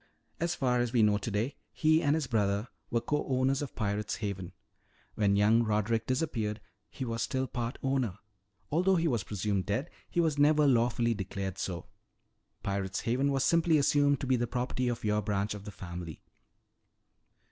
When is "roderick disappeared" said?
5.61-6.59